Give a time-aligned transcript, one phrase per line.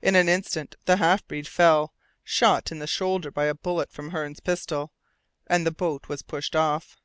[0.00, 4.10] In an instant the half breed fell, shot in the shoulder by a bullet from
[4.12, 4.92] Hearne's pistol,
[5.48, 6.96] and the boat was pushed off.